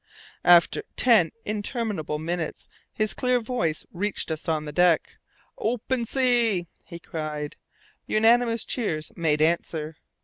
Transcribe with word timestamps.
After 0.43 0.81
ten 0.95 1.31
interminable 1.45 2.17
minutes 2.17 2.67
his 2.91 3.13
clear 3.13 3.39
voice 3.39 3.85
reached 3.93 4.31
us 4.31 4.49
on 4.49 4.65
the 4.65 4.71
deck. 4.71 5.17
"Open 5.59 6.07
sea!" 6.07 6.65
he 6.83 6.97
cried. 6.97 7.55
Unanimous 8.07 8.65
cheers 8.65 9.11
made 9.15 9.43
answer. 9.43 9.97